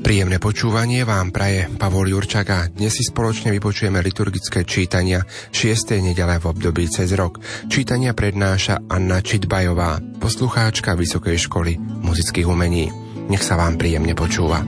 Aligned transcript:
Príjemné 0.00 0.40
počúvanie 0.40 1.04
vám 1.04 1.28
praje 1.28 1.68
Pavol 1.76 2.08
Jurčak 2.08 2.48
a 2.48 2.72
dnes 2.72 2.96
si 2.96 3.04
spoločne 3.04 3.52
vypočujeme 3.52 4.00
liturgické 4.00 4.64
čítania 4.64 5.20
6. 5.52 6.00
nedele 6.00 6.40
v 6.40 6.48
období 6.48 6.88
cez 6.88 7.12
rok. 7.12 7.36
Čítania 7.68 8.16
prednáša 8.16 8.88
Anna 8.88 9.20
Čitbajová, 9.20 10.00
poslucháčka 10.16 10.96
Vysokej 10.96 11.36
školy 11.44 11.76
muzických 11.76 12.48
umení. 12.48 12.88
Nech 13.28 13.44
sa 13.44 13.60
vám 13.60 13.76
príjemne 13.76 14.16
počúva. 14.16 14.64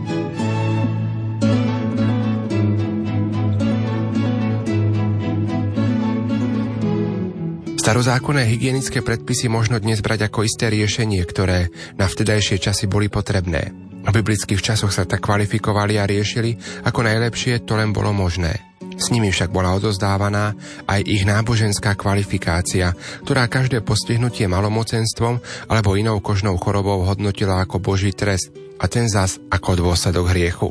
Starozákonné 7.80 8.46
hygienické 8.52 9.00
predpisy 9.00 9.48
možno 9.48 9.80
dnes 9.80 10.04
brať 10.04 10.28
ako 10.28 10.44
isté 10.44 10.68
riešenie, 10.68 11.24
ktoré 11.24 11.72
na 11.96 12.04
vtedajšie 12.04 12.60
časy 12.60 12.84
boli 12.84 13.08
potrebné. 13.08 13.91
V 14.02 14.10
biblických 14.10 14.58
časoch 14.58 14.90
sa 14.90 15.06
tak 15.06 15.22
kvalifikovali 15.22 15.94
a 15.98 16.04
riešili, 16.10 16.58
ako 16.82 17.06
najlepšie 17.06 17.62
to 17.62 17.78
len 17.78 17.94
bolo 17.94 18.10
možné. 18.10 18.72
S 18.98 19.10
nimi 19.14 19.30
však 19.30 19.54
bola 19.54 19.74
odozdávaná 19.78 20.54
aj 20.90 21.00
ich 21.06 21.22
náboženská 21.22 21.94
kvalifikácia, 21.94 22.92
ktorá 23.22 23.46
každé 23.46 23.82
postihnutie 23.82 24.46
malomocenstvom 24.50 25.38
alebo 25.70 25.94
inou 25.98 26.18
kožnou 26.18 26.58
chorobou 26.58 27.06
hodnotila 27.06 27.62
ako 27.62 27.78
Boží 27.78 28.10
trest 28.14 28.50
a 28.78 28.90
ten 28.90 29.06
zas 29.06 29.38
ako 29.50 29.86
dôsledok 29.86 30.34
hriechu. 30.34 30.68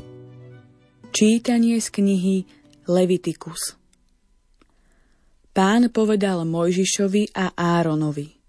Čítanie 1.11 1.79
z 1.79 1.87
knihy 1.91 2.37
Levitikus 2.87 3.75
Pán 5.51 5.91
povedal 5.91 6.47
Mojžišovi 6.47 7.35
a 7.35 7.51
Áronovi– 7.55 8.31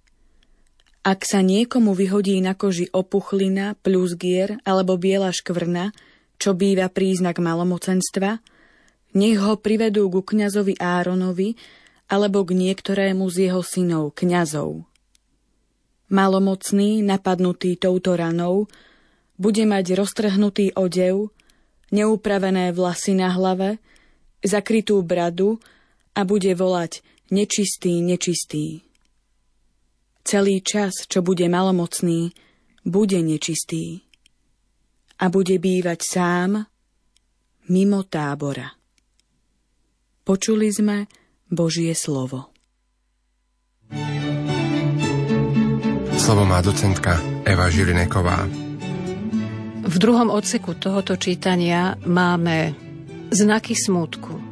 ak 1.02 1.26
sa 1.26 1.42
niekomu 1.42 1.98
vyhodí 1.98 2.38
na 2.38 2.54
koži 2.54 2.86
opuchlina, 2.94 3.74
plusgier 3.82 4.62
alebo 4.62 4.94
biela 4.94 5.34
škvrna, 5.34 5.90
čo 6.38 6.54
býva 6.54 6.86
príznak 6.86 7.42
malomocenstva, 7.42 8.38
nech 9.18 9.38
ho 9.42 9.58
privedú 9.58 10.06
ku 10.08 10.22
kňazovi 10.22 10.78
Áronovi 10.78 11.58
alebo 12.06 12.46
k 12.46 12.54
niektorému 12.54 13.26
z 13.26 13.50
jeho 13.50 13.62
synov, 13.66 14.14
kňazov. 14.14 14.86
Malomocný, 16.12 17.02
napadnutý 17.02 17.74
touto 17.80 18.14
ranou, 18.14 18.68
bude 19.40 19.64
mať 19.64 19.96
roztrhnutý 19.96 20.76
odev, 20.76 21.32
neupravené 21.90 22.70
vlasy 22.70 23.16
na 23.16 23.32
hlave, 23.32 23.80
zakrytú 24.44 25.00
bradu 25.02 25.58
a 26.12 26.22
bude 26.22 26.52
volať 26.52 27.00
nečistý, 27.32 28.04
nečistý. 28.04 28.91
Celý 30.22 30.62
čas, 30.62 31.06
čo 31.10 31.20
bude 31.20 31.44
malomocný, 31.50 32.30
bude 32.86 33.18
nečistý 33.22 34.06
a 35.18 35.30
bude 35.30 35.58
bývať 35.58 35.98
sám 36.02 36.50
mimo 37.70 38.00
tábora. 38.06 38.74
Počuli 40.22 40.70
sme 40.70 41.10
Božie 41.50 41.94
slovo. 41.98 42.54
Slovo 46.22 46.46
má 46.46 46.62
docentka 46.62 47.18
Eva 47.42 47.66
Žilineková. 47.66 48.46
V 49.82 49.94
druhom 49.98 50.30
odseku 50.30 50.78
tohoto 50.78 51.18
čítania 51.18 51.98
máme 52.06 52.78
znaky 53.34 53.74
smútku. 53.74 54.51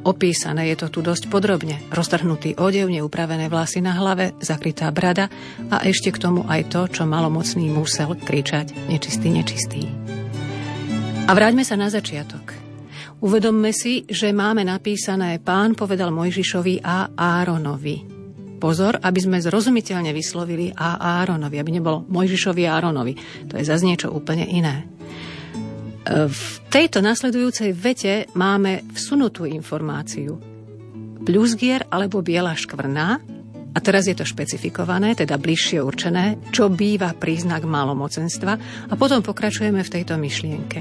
Opísané 0.00 0.72
je 0.72 0.80
to 0.80 0.88
tu 0.88 1.00
dosť 1.04 1.28
podrobne. 1.28 1.76
Roztrhnutý 1.92 2.56
odev, 2.56 2.88
neupravené 2.88 3.52
vlasy 3.52 3.84
na 3.84 3.92
hlave, 3.92 4.32
zakrytá 4.40 4.88
brada 4.88 5.28
a 5.68 5.84
ešte 5.84 6.08
k 6.08 6.20
tomu 6.24 6.48
aj 6.48 6.72
to, 6.72 6.88
čo 6.88 7.04
malomocný 7.04 7.68
musel 7.68 8.16
kričať 8.16 8.72
nečistý, 8.88 9.28
nečistý. 9.28 9.92
A 11.28 11.36
vráťme 11.36 11.68
sa 11.68 11.76
na 11.76 11.92
začiatok. 11.92 12.56
Uvedomme 13.20 13.76
si, 13.76 14.08
že 14.08 14.32
máme 14.32 14.64
napísané 14.64 15.36
Pán 15.36 15.76
povedal 15.76 16.08
Mojžišovi 16.08 16.80
a 16.80 17.12
Áronovi. 17.12 17.96
Pozor, 18.56 18.96
aby 19.04 19.20
sme 19.20 19.44
zrozumiteľne 19.44 20.16
vyslovili 20.16 20.72
a 20.72 20.96
Áronovi, 21.20 21.60
aby 21.60 21.76
nebolo 21.76 22.08
Mojžišovi 22.08 22.64
a 22.64 22.80
Áronovi. 22.80 23.12
To 23.52 23.60
je 23.60 23.68
zase 23.68 23.84
niečo 23.84 24.08
úplne 24.08 24.48
iné. 24.48 24.88
V 26.10 26.42
tejto 26.66 26.98
nasledujúcej 26.98 27.70
vete 27.70 28.26
máme 28.34 28.82
vsunutú 28.98 29.46
informáciu. 29.46 30.42
Plusgier 31.22 31.86
alebo 31.86 32.18
biela 32.18 32.50
škvrna, 32.58 33.22
a 33.70 33.78
teraz 33.78 34.10
je 34.10 34.18
to 34.18 34.26
špecifikované, 34.26 35.14
teda 35.14 35.38
bližšie 35.38 35.78
určené, 35.78 36.50
čo 36.50 36.66
býva 36.66 37.14
príznak 37.14 37.62
malomocenstva 37.62 38.52
a 38.90 38.94
potom 38.98 39.22
pokračujeme 39.22 39.78
v 39.78 39.92
tejto 39.94 40.18
myšlienke. 40.18 40.80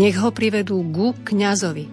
Nech 0.00 0.16
ho 0.16 0.32
privedú 0.32 0.80
ku 0.88 1.12
kňazovi. 1.12 1.86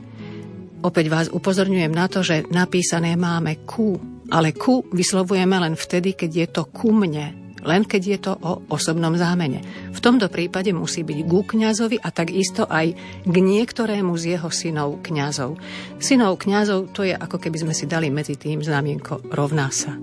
Opäť 0.79 1.05
vás 1.11 1.27
upozorňujem 1.27 1.91
na 1.91 2.07
to, 2.07 2.23
že 2.23 2.47
napísané 2.55 3.19
máme 3.19 3.67
ku, 3.67 3.99
ale 4.31 4.55
ku 4.55 4.87
vyslovujeme 4.95 5.59
len 5.59 5.75
vtedy, 5.75 6.15
keď 6.15 6.31
je 6.31 6.47
to 6.47 6.63
ku 6.71 6.95
mne, 6.95 7.44
len 7.65 7.83
keď 7.83 8.01
je 8.05 8.19
to 8.21 8.33
o 8.37 8.51
osobnom 8.69 9.17
zámene. 9.17 9.59
V 9.91 9.99
tomto 9.99 10.29
prípade 10.29 10.69
musí 10.71 11.01
byť 11.01 11.19
ku 11.25 11.41
kňazovi 11.43 11.97
a 11.99 12.13
takisto 12.13 12.69
aj 12.69 12.93
k 13.25 13.35
niektorému 13.35 14.13
z 14.15 14.37
jeho 14.37 14.49
synov 14.53 15.01
kňazov. 15.01 15.57
Synov 15.97 16.37
kňazov 16.39 16.93
to 16.93 17.03
je 17.03 17.17
ako 17.17 17.41
keby 17.41 17.57
sme 17.65 17.73
si 17.73 17.89
dali 17.89 18.13
medzi 18.13 18.37
tým 18.37 18.61
znamienko 18.61 19.33
rovná 19.33 19.73
sa. 19.73 19.97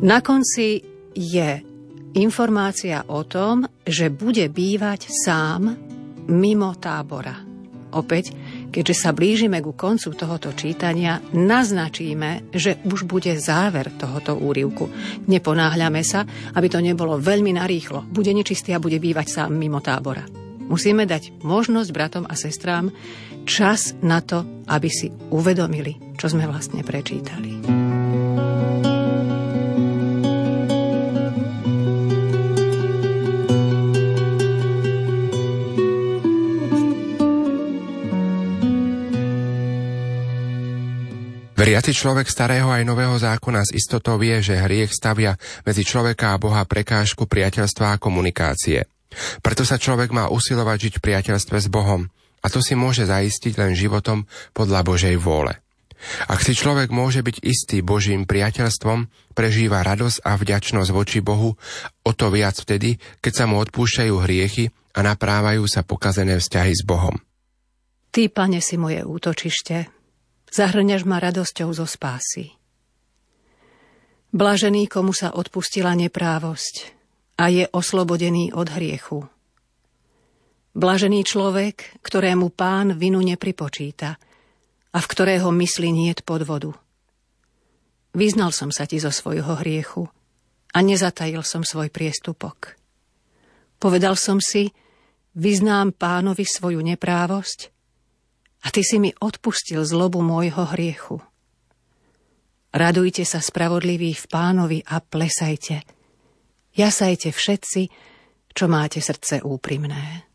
Na 0.00 0.20
konci 0.24 0.80
je 1.16 1.50
informácia 2.16 3.04
o 3.12 3.24
tom, 3.28 3.64
že 3.84 4.08
bude 4.08 4.48
bývať 4.48 5.12
sám 5.12 5.72
mimo 6.32 6.72
tábora. 6.76 7.36
Opäť 7.96 8.34
Keďže 8.76 8.92
sa 8.92 9.16
blížime 9.16 9.64
ku 9.64 9.72
koncu 9.72 10.12
tohoto 10.12 10.52
čítania, 10.52 11.16
naznačíme, 11.32 12.52
že 12.52 12.76
už 12.84 13.08
bude 13.08 13.32
záver 13.40 13.88
tohoto 13.96 14.36
úrivku. 14.36 14.92
Neponáhľame 15.24 16.04
sa, 16.04 16.28
aby 16.52 16.68
to 16.68 16.84
nebolo 16.84 17.16
veľmi 17.16 17.56
narýchlo. 17.56 18.04
Bude 18.12 18.36
nečistý 18.36 18.76
a 18.76 18.82
bude 18.82 19.00
bývať 19.00 19.32
sám 19.32 19.56
mimo 19.56 19.80
tábora. 19.80 20.28
Musíme 20.68 21.08
dať 21.08 21.40
možnosť 21.40 21.88
bratom 21.88 22.24
a 22.28 22.36
sestrám 22.36 22.92
čas 23.48 23.96
na 24.04 24.20
to, 24.20 24.44
aby 24.68 24.92
si 24.92 25.08
uvedomili, 25.32 25.96
čo 26.20 26.28
sme 26.28 26.44
vlastne 26.44 26.84
prečítali. 26.84 27.85
Veriaci 41.56 41.96
človek 41.96 42.28
starého 42.28 42.68
aj 42.68 42.84
nového 42.84 43.16
zákona 43.16 43.64
s 43.64 43.72
istotou 43.72 44.20
vie, 44.20 44.44
že 44.44 44.60
hriech 44.60 44.92
stavia 44.92 45.40
medzi 45.64 45.88
človeka 45.88 46.36
a 46.36 46.40
Boha 46.40 46.68
prekážku 46.68 47.24
priateľstva 47.24 47.96
a 47.96 48.00
komunikácie. 48.00 48.84
Preto 49.40 49.64
sa 49.64 49.80
človek 49.80 50.12
má 50.12 50.28
usilovať 50.28 50.76
žiť 50.76 50.94
v 51.00 51.04
priateľstve 51.08 51.56
s 51.56 51.68
Bohom 51.72 52.12
a 52.44 52.46
to 52.52 52.60
si 52.60 52.76
môže 52.76 53.08
zaistiť 53.08 53.56
len 53.56 53.72
životom 53.72 54.28
podľa 54.52 54.84
Božej 54.84 55.16
vôle. 55.16 55.56
Ak 56.28 56.44
si 56.44 56.52
človek 56.52 56.92
môže 56.92 57.24
byť 57.24 57.40
istý 57.40 57.80
Božím 57.80 58.28
priateľstvom, 58.28 59.32
prežíva 59.32 59.80
radosť 59.80 60.28
a 60.28 60.36
vďačnosť 60.36 60.90
voči 60.92 61.24
Bohu, 61.24 61.56
o 62.04 62.12
to 62.12 62.28
viac 62.28 62.60
vtedy, 62.60 63.00
keď 63.24 63.32
sa 63.32 63.44
mu 63.48 63.56
odpúšťajú 63.64 64.12
hriechy 64.12 64.68
a 64.92 65.00
naprávajú 65.00 65.64
sa 65.64 65.80
pokazené 65.80 66.36
vzťahy 66.36 66.72
s 66.76 66.84
Bohom. 66.84 67.16
Ty, 68.12 68.28
pane, 68.28 68.60
si 68.60 68.76
moje 68.76 69.08
útočište, 69.08 69.95
Zahrňaš 70.50 71.02
ma 71.04 71.18
radosťou 71.18 71.74
zo 71.74 71.86
spásy. 71.86 72.54
Blažený, 74.36 74.86
komu 74.86 75.16
sa 75.16 75.32
odpustila 75.32 75.96
neprávosť 75.96 76.92
a 77.40 77.48
je 77.48 77.64
oslobodený 77.72 78.52
od 78.52 78.68
hriechu. 78.68 79.24
Blažený 80.76 81.24
človek, 81.24 82.04
ktorému 82.04 82.52
pán 82.52 83.00
vinu 83.00 83.24
nepripočíta 83.24 84.20
a 84.92 84.98
v 85.00 85.06
ktorého 85.08 85.48
mysli 85.56 85.88
niet 85.88 86.20
podvodu. 86.20 86.76
Vyznal 88.16 88.52
som 88.52 88.68
sa 88.72 88.84
ti 88.88 89.00
zo 89.00 89.12
svojho 89.12 89.60
hriechu 89.60 90.08
a 90.72 90.78
nezatajil 90.80 91.40
som 91.44 91.64
svoj 91.64 91.88
priestupok. 91.88 92.76
Povedal 93.76 94.16
som 94.16 94.40
si, 94.40 94.72
vyznám 95.36 95.92
pánovi 95.96 96.44
svoju 96.44 96.80
neprávosť 96.80 97.75
ty 98.76 98.84
si 98.84 99.00
mi 99.00 99.08
odpustil 99.08 99.88
zlobu 99.88 100.20
môjho 100.20 100.68
hriechu. 100.76 101.24
Radujte 102.76 103.24
sa 103.24 103.40
spravodliví 103.40 104.12
v 104.12 104.24
pánovi 104.28 104.84
a 104.84 105.00
plesajte. 105.00 105.80
Jasajte 106.76 107.32
všetci, 107.32 107.82
čo 108.52 108.64
máte 108.68 109.00
srdce 109.00 109.40
úprimné. 109.40 110.28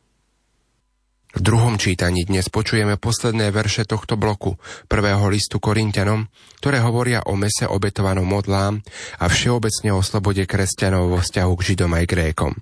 V 1.32 1.40
druhom 1.40 1.78
čítaní 1.78 2.26
dnes 2.26 2.50
počujeme 2.50 2.98
posledné 2.98 3.54
verše 3.54 3.86
tohto 3.86 4.18
bloku, 4.18 4.58
prvého 4.90 5.22
listu 5.30 5.62
Korintianom, 5.62 6.26
ktoré 6.58 6.82
hovoria 6.82 7.22
o 7.30 7.38
mese 7.38 7.70
obetovanom 7.70 8.26
modlám 8.26 8.82
a 9.22 9.30
všeobecne 9.30 9.94
o 9.94 10.02
slobode 10.02 10.50
kresťanov 10.50 11.14
vo 11.14 11.20
vzťahu 11.22 11.52
k 11.62 11.66
Židom 11.72 11.94
aj 11.94 12.06
Grékom. 12.10 12.58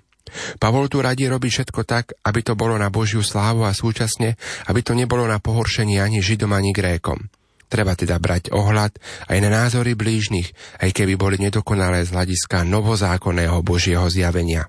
Pavol 0.58 0.86
tu 0.88 1.02
radí 1.02 1.26
robiť 1.26 1.50
všetko 1.50 1.80
tak, 1.84 2.16
aby 2.26 2.40
to 2.42 2.58
bolo 2.58 2.74
na 2.76 2.88
Božiu 2.88 3.20
slávu 3.20 3.66
a 3.66 3.76
súčasne, 3.76 4.38
aby 4.70 4.80
to 4.80 4.96
nebolo 4.96 5.26
na 5.28 5.42
pohoršenie 5.42 6.00
ani 6.00 6.22
Židom, 6.22 6.50
ani 6.52 6.70
Grékom. 6.74 7.30
Treba 7.70 7.94
teda 7.94 8.18
brať 8.18 8.50
ohľad 8.50 8.98
aj 9.30 9.38
na 9.38 9.50
názory 9.50 9.94
blížnych, 9.94 10.50
aj 10.82 10.90
keby 10.90 11.14
boli 11.14 11.38
nedokonalé 11.38 12.02
z 12.02 12.10
hľadiska 12.10 12.66
novozákonného 12.66 13.62
Božieho 13.62 14.10
zjavenia. 14.10 14.66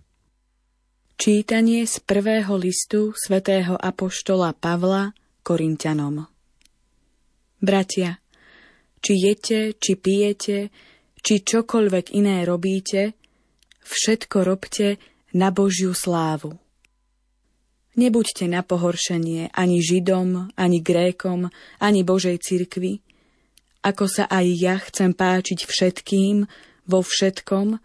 Čítanie 1.17 1.85
z 1.89 1.97
prvého 2.01 2.53
listu 2.57 3.13
svätého 3.17 3.73
Apoštola 3.77 4.53
Pavla 4.53 5.13
Korintianom 5.41 6.29
Bratia, 7.61 8.17
či 9.01 9.13
jete, 9.17 9.77
či 9.77 9.97
pijete, 9.97 10.73
či 11.21 11.45
čokoľvek 11.45 12.17
iné 12.17 12.41
robíte, 12.41 13.13
všetko 13.85 14.37
robte 14.41 14.97
na 15.31 15.49
Božiu 15.51 15.95
slávu. 15.95 16.59
Nebuďte 17.95 18.47
na 18.47 18.63
pohoršenie 18.63 19.51
ani 19.51 19.83
Židom, 19.83 20.55
ani 20.55 20.79
Grékom, 20.79 21.51
ani 21.83 22.07
Božej 22.07 22.39
cirkvi, 22.39 23.03
ako 23.83 24.05
sa 24.07 24.29
aj 24.31 24.45
ja 24.55 24.75
chcem 24.79 25.11
páčiť 25.11 25.67
všetkým, 25.67 26.47
vo 26.87 26.99
všetkom 27.05 27.77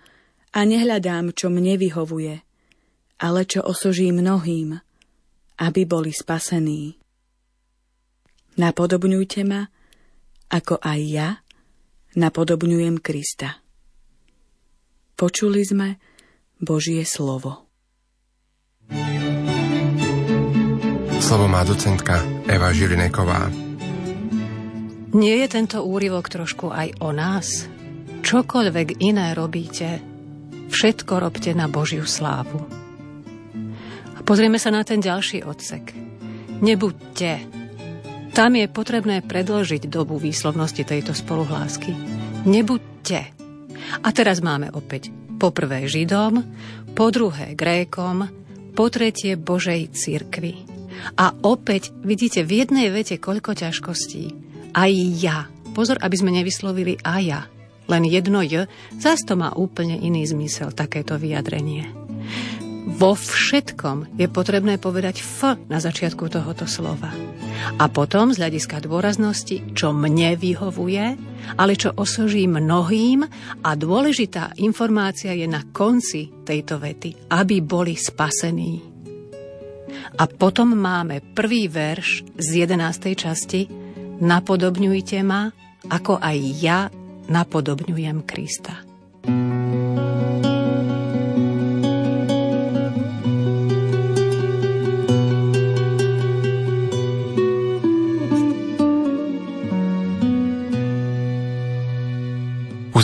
a 0.56 0.60
nehľadám, 0.62 1.34
čo 1.36 1.50
mne 1.52 1.78
vyhovuje– 1.78 2.42
ale 3.20 3.48
čo 3.48 3.64
osoží 3.64 4.12
mnohým, 4.12 4.76
aby 5.56 5.82
boli 5.88 6.12
spasení. 6.12 7.00
Napodobňujte 8.56 9.40
ma, 9.44 9.68
ako 10.52 10.80
aj 10.80 11.00
ja 11.04 11.28
napodobňujem 12.16 13.00
Krista. 13.00 13.60
Počuli 15.16 15.64
sme 15.64 15.88
Božie 16.56 17.04
slovo. 17.04 17.68
Slovo 21.20 21.52
má 21.52 21.60
docentka 21.68 22.24
Eva 22.48 22.72
Žilineková. 22.72 23.52
Nie 25.12 25.44
je 25.44 25.48
tento 25.52 25.84
úryvok 25.84 26.32
trošku 26.32 26.72
aj 26.72 26.96
o 27.04 27.12
nás? 27.12 27.68
Čokoľvek 28.24 29.04
iné 29.04 29.36
robíte, 29.36 30.00
všetko 30.72 31.28
robte 31.28 31.52
na 31.52 31.68
Božiu 31.68 32.08
slávu. 32.08 32.64
Pozrieme 34.24 34.56
sa 34.56 34.72
na 34.72 34.80
ten 34.80 35.04
ďalší 35.04 35.44
odsek. 35.44 35.92
Nebuďte. 36.64 37.32
Tam 38.32 38.56
je 38.56 38.64
potrebné 38.64 39.20
predložiť 39.20 39.92
dobu 39.92 40.16
výslovnosti 40.16 40.88
tejto 40.88 41.12
spoluhlásky. 41.12 41.92
Nebuďte. 42.48 43.20
A 44.00 44.08
teraz 44.08 44.40
máme 44.40 44.72
opäť 44.72 45.25
po 45.36 45.52
prvé 45.52 45.84
Židom, 45.84 46.42
po 46.96 47.12
druhé 47.12 47.52
Grékom, 47.52 48.28
po 48.72 48.88
tretie 48.88 49.36
Božej 49.36 49.92
cirkvi. 49.92 50.64
A 51.16 51.32
opäť 51.44 51.92
vidíte 52.00 52.42
v 52.42 52.64
jednej 52.64 52.88
vete 52.88 53.20
koľko 53.20 53.52
ťažkostí. 53.52 54.32
Aj 54.72 54.92
ja. 54.92 55.48
Pozor, 55.76 56.00
aby 56.00 56.16
sme 56.16 56.32
nevyslovili 56.32 56.96
aj 57.04 57.22
ja. 57.22 57.40
Len 57.86 58.02
jedno 58.08 58.40
j, 58.42 58.66
zás 58.98 59.22
to 59.22 59.38
má 59.38 59.52
úplne 59.54 60.00
iný 60.00 60.26
zmysel, 60.26 60.72
takéto 60.72 61.20
vyjadrenie. 61.20 61.86
Vo 62.96 63.12
všetkom 63.12 64.16
je 64.16 64.26
potrebné 64.26 64.80
povedať 64.80 65.20
F 65.20 65.54
na 65.68 65.78
začiatku 65.78 66.32
tohoto 66.32 66.64
slova. 66.64 67.12
A 67.76 67.84
potom 67.92 68.32
z 68.32 68.40
hľadiska 68.40 68.84
dôraznosti, 68.84 69.76
čo 69.76 69.92
mne 69.92 70.36
vyhovuje, 70.38 71.04
ale 71.56 71.72
čo 71.74 71.92
osoží 71.94 72.48
mnohým 72.48 73.26
a 73.62 73.70
dôležitá 73.74 74.56
informácia 74.62 75.34
je 75.34 75.46
na 75.46 75.62
konci 75.70 76.32
tejto 76.44 76.78
vety, 76.80 77.30
aby 77.32 77.62
boli 77.62 77.94
spasení. 77.94 78.96
A 80.16 80.24
potom 80.30 80.76
máme 80.76 81.20
prvý 81.34 81.68
verš 81.68 82.24
z 82.38 82.46
11. 82.64 83.12
časti 83.16 83.86
Napodobňujte 84.16 85.20
ma, 85.20 85.52
ako 85.92 86.16
aj 86.16 86.36
ja 86.56 86.88
napodobňujem 87.28 88.24
Krista. 88.24 88.85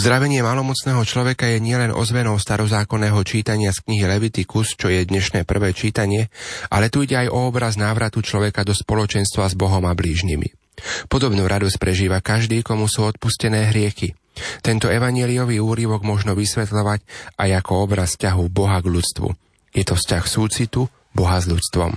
Uzdravenie 0.02 0.42
malomocného 0.42 0.98
človeka 1.06 1.46
je 1.46 1.62
nielen 1.62 1.94
ozvenou 1.94 2.34
starozákonného 2.34 3.22
čítania 3.22 3.70
z 3.70 3.86
knihy 3.86 4.10
Levitikus, 4.10 4.74
čo 4.74 4.90
je 4.90 5.06
dnešné 5.06 5.46
prvé 5.46 5.70
čítanie, 5.70 6.26
ale 6.74 6.90
tu 6.90 7.06
ide 7.06 7.22
aj 7.22 7.30
o 7.30 7.46
obraz 7.46 7.78
návratu 7.78 8.18
človeka 8.18 8.66
do 8.66 8.74
spoločenstva 8.74 9.46
s 9.46 9.54
Bohom 9.54 9.86
a 9.86 9.94
blížnymi. 9.94 10.74
Podobnú 11.06 11.46
radosť 11.46 11.78
prežíva 11.78 12.18
každý, 12.18 12.66
komu 12.66 12.90
sú 12.90 13.06
odpustené 13.06 13.70
hriechy. 13.70 14.18
Tento 14.58 14.90
evanieliový 14.90 15.62
úrivok 15.62 16.02
možno 16.02 16.34
vysvetľovať 16.34 17.06
aj 17.38 17.62
ako 17.62 17.72
obraz 17.86 18.18
vzťahu 18.18 18.42
Boha 18.50 18.82
k 18.82 18.90
ľudstvu. 18.98 19.28
Je 19.70 19.86
to 19.86 19.94
vzťah 19.94 20.24
súcitu 20.26 20.90
Boha 21.14 21.38
s 21.38 21.46
ľudstvom. 21.46 21.94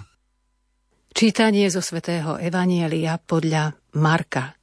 Čítanie 1.09 1.73
zo 1.73 1.81
svätého 1.81 2.37
Evanielia 2.37 3.17
podľa 3.17 3.73
Marka 3.97 4.53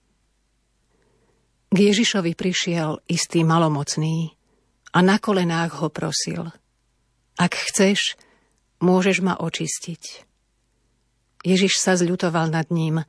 k 1.73 1.89
Ježišovi 1.89 2.37
prišiel 2.37 3.01
istý 3.09 3.49
malomocný 3.49 4.37
a 4.93 5.01
na 5.01 5.17
kolenách 5.17 5.81
ho 5.81 5.89
prosil. 5.89 6.53
Ak 7.41 7.57
chceš, 7.57 8.21
môžeš 8.85 9.25
ma 9.25 9.41
očistiť. 9.41 10.29
Ježiš 11.49 11.81
sa 11.81 11.97
zľutoval 11.97 12.53
nad 12.53 12.69
ním, 12.69 13.01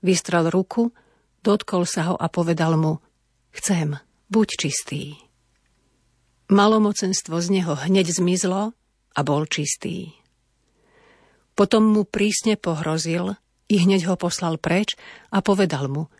vystrel 0.00 0.48
ruku, 0.48 0.96
dotkol 1.44 1.84
sa 1.84 2.10
ho 2.10 2.14
a 2.16 2.32
povedal 2.32 2.80
mu, 2.80 3.04
chcem, 3.52 4.00
buď 4.32 4.48
čistý. 4.64 5.20
Malomocenstvo 6.48 7.36
z 7.36 7.60
neho 7.60 7.76
hneď 7.76 8.16
zmizlo 8.16 8.72
a 9.12 9.20
bol 9.20 9.44
čistý. 9.44 10.16
Potom 11.52 11.84
mu 11.84 12.08
prísne 12.08 12.56
pohrozil 12.56 13.36
i 13.68 13.76
hneď 13.76 14.08
ho 14.08 14.16
poslal 14.16 14.56
preč 14.56 14.96
a 15.28 15.44
povedal 15.44 15.92
mu– 15.92 16.08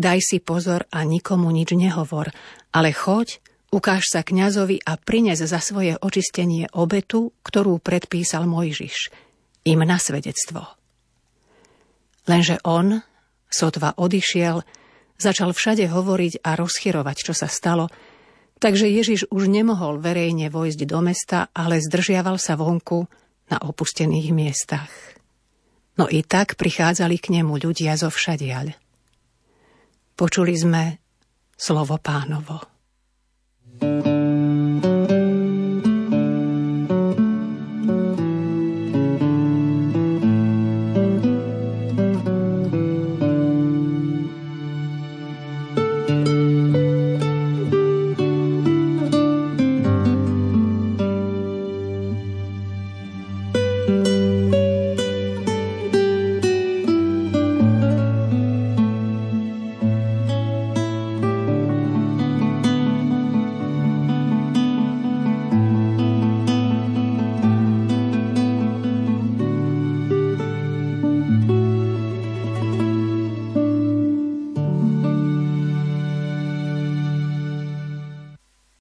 Daj 0.00 0.18
si 0.24 0.40
pozor 0.40 0.88
a 0.88 1.04
nikomu 1.04 1.52
nič 1.52 1.76
nehovor, 1.76 2.32
ale 2.72 2.88
choď, 2.88 3.36
ukáž 3.68 4.08
sa 4.08 4.24
kňazovi 4.24 4.80
a 4.80 4.96
prines 4.96 5.44
za 5.44 5.60
svoje 5.60 5.92
očistenie 6.00 6.72
obetu, 6.72 7.36
ktorú 7.44 7.76
predpísal 7.84 8.48
Mojžiš, 8.48 9.12
im 9.68 9.80
na 9.84 10.00
svedectvo. 10.00 10.64
Lenže 12.24 12.64
on, 12.64 13.04
sotva 13.52 13.92
odišiel, 13.92 14.64
začal 15.20 15.52
všade 15.52 15.84
hovoriť 15.92 16.48
a 16.48 16.56
rozchyrovať, 16.56 17.16
čo 17.20 17.36
sa 17.36 17.44
stalo, 17.44 17.92
takže 18.56 18.88
Ježiš 18.88 19.28
už 19.28 19.52
nemohol 19.52 20.00
verejne 20.00 20.48
vojsť 20.48 20.80
do 20.88 21.04
mesta, 21.04 21.52
ale 21.52 21.76
zdržiaval 21.76 22.40
sa 22.40 22.56
vonku 22.56 23.04
na 23.52 23.60
opustených 23.60 24.32
miestach. 24.32 24.88
No 26.00 26.08
i 26.08 26.24
tak 26.24 26.56
prichádzali 26.56 27.20
k 27.20 27.36
nemu 27.36 27.60
ľudia 27.60 27.92
zo 28.00 28.08
všadiaľ. 28.08 28.72
Počuli 30.20 30.52
sme 30.52 31.00
slovo 31.56 31.96
pánovo. 31.96 32.60
thank 33.80 34.04
you 34.04 34.09